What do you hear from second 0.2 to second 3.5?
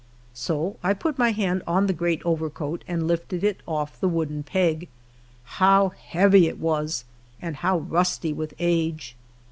So I ])ut my hand on the great overcoat, and lifted